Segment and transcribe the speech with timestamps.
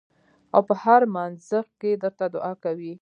[0.55, 2.97] او پۀ هر مانځه کښې درته دعا کوي ـ